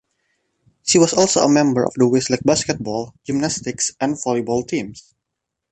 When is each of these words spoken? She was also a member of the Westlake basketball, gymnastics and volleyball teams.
She 0.83 0.97
was 0.97 1.13
also 1.13 1.41
a 1.41 1.47
member 1.47 1.83
of 1.85 1.93
the 1.93 2.07
Westlake 2.07 2.41
basketball, 2.43 3.13
gymnastics 3.23 3.91
and 4.01 4.13
volleyball 4.15 4.67
teams. 4.67 5.13